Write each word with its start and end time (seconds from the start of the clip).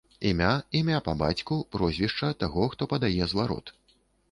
Імя, 0.27 0.53
імя 0.79 1.01
па 1.07 1.13
бацьку, 1.19 1.59
прозвішча 1.77 2.31
таго, 2.41 2.67
хто 2.75 2.91
падае 2.97 3.31
зварот. 3.35 3.75